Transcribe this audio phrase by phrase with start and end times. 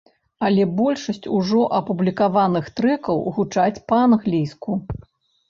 [0.45, 4.81] Але большасць ужо апублікаваных трэкаў гучаць па-англійску.